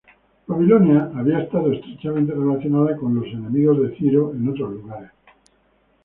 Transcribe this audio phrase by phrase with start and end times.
[0.47, 5.11] Babilonia había estado estrechamente relacionada con enemigos de Ciro en otros lugares.